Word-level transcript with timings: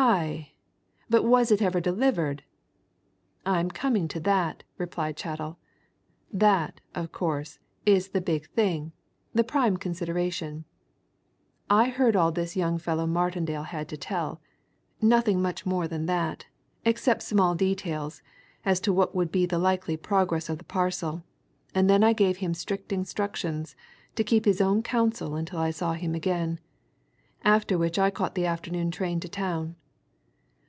"Aye! 0.00 0.52
but 1.10 1.24
was 1.24 1.50
it 1.50 1.60
ever 1.60 1.80
delivered?" 1.80 2.44
"I'm 3.44 3.68
coming 3.68 4.06
to 4.08 4.20
that," 4.20 4.62
replied 4.76 5.16
Chettle. 5.18 5.58
"That, 6.32 6.80
of 6.94 7.10
course, 7.10 7.58
is 7.84 8.10
the 8.10 8.20
big 8.20 8.46
thing 8.50 8.92
the 9.34 9.42
prime 9.42 9.76
consideration. 9.76 10.64
I 11.68 11.88
heard 11.88 12.14
all 12.14 12.30
this 12.30 12.54
young 12.54 12.78
fellow 12.78 13.08
Martindale 13.08 13.64
had 13.64 13.88
to 13.88 13.96
tell 13.96 14.40
nothing 15.02 15.42
much 15.42 15.66
more 15.66 15.88
than 15.88 16.06
that, 16.06 16.46
except 16.84 17.24
small 17.24 17.56
details 17.56 18.22
as 18.64 18.78
to 18.80 18.92
what 18.92 19.16
would 19.16 19.32
be 19.32 19.46
the 19.46 19.58
likely 19.58 19.96
progress 19.96 20.48
of 20.48 20.58
the 20.58 20.64
parcel, 20.64 21.24
and 21.74 21.90
then 21.90 22.04
I 22.04 22.12
gave 22.12 22.36
him 22.36 22.54
strict 22.54 22.92
instructions 22.92 23.74
to 24.14 24.22
keep 24.22 24.44
his 24.44 24.60
own 24.60 24.80
counsel 24.84 25.34
until 25.34 25.58
I 25.58 25.72
saw 25.72 25.94
him 25.94 26.14
again 26.14 26.60
after 27.44 27.76
which 27.78 27.98
I 27.98 28.10
caught 28.12 28.34
the 28.36 28.46
afternoon 28.46 28.90
train 28.92 29.18
to 29.20 29.28
town. 29.28 29.74